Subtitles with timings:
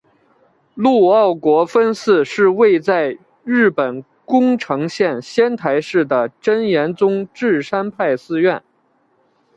[0.73, 8.63] 陆奥国分寺是位在日本宫城县仙台市的真言宗智山派寺院。